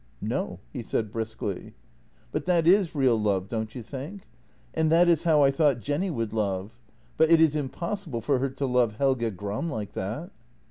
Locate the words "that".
2.45-2.65, 4.89-5.07, 9.93-10.31